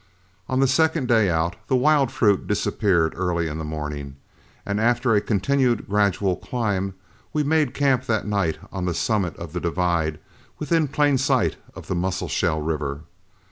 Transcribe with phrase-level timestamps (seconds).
[0.49, 4.15] On the second day out the wild fruit disappeared early in the morning,
[4.65, 6.95] and after a continued gradual climb,
[7.33, 10.17] we made camp that night on the summit of the divide
[10.57, 13.01] within plain sight of the Musselshell River.